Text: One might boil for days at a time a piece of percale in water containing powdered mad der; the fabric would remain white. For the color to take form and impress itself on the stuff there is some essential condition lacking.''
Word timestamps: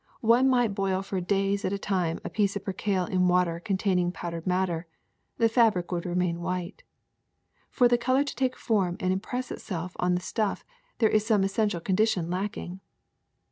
One 0.21 0.49
might 0.49 0.73
boil 0.73 1.03
for 1.03 1.21
days 1.21 1.63
at 1.63 1.71
a 1.71 1.77
time 1.77 2.19
a 2.23 2.29
piece 2.31 2.55
of 2.55 2.63
percale 2.65 3.05
in 3.05 3.27
water 3.27 3.59
containing 3.59 4.11
powdered 4.11 4.47
mad 4.47 4.65
der; 4.65 4.87
the 5.37 5.47
fabric 5.47 5.91
would 5.91 6.07
remain 6.07 6.41
white. 6.41 6.81
For 7.69 7.87
the 7.87 7.99
color 7.99 8.23
to 8.23 8.35
take 8.35 8.55
form 8.55 8.97
and 8.99 9.13
impress 9.13 9.51
itself 9.51 9.95
on 9.99 10.15
the 10.15 10.21
stuff 10.21 10.65
there 10.97 11.09
is 11.11 11.23
some 11.27 11.43
essential 11.43 11.81
condition 11.81 12.31
lacking.'' 12.31 12.79